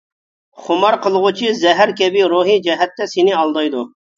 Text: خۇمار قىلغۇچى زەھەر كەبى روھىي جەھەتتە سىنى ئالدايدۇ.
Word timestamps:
خۇمار 0.61 0.97
قىلغۇچى 1.03 1.51
زەھەر 1.59 1.93
كەبى 2.01 2.27
روھىي 2.35 2.61
جەھەتتە 2.71 3.11
سىنى 3.17 3.39
ئالدايدۇ. 3.43 3.89